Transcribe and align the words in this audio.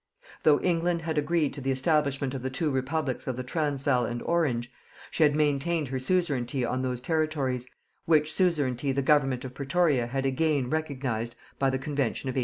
Though 0.41 0.59
England 0.61 1.03
had 1.03 1.19
agreed 1.19 1.53
to 1.53 1.61
the 1.61 1.71
establishment 1.71 2.33
of 2.33 2.41
the 2.41 2.49
two 2.49 2.71
Republics 2.71 3.27
of 3.27 3.37
the 3.37 3.43
Transvaal 3.43 4.03
and 4.07 4.23
Orange, 4.23 4.71
she 5.11 5.21
had 5.21 5.35
maintained 5.35 5.89
her 5.89 5.99
suzerainty 5.99 6.65
on 6.65 6.81
those 6.81 6.99
territories, 7.01 7.69
which 8.05 8.33
suzerainty 8.33 8.91
the 8.93 9.03
Government 9.03 9.45
of 9.45 9.53
Pretoria 9.53 10.07
had 10.07 10.25
again 10.25 10.71
recognized 10.71 11.35
by 11.59 11.69
the 11.69 11.77
Convention 11.77 12.29
of 12.29 12.33
1884. 12.33 12.39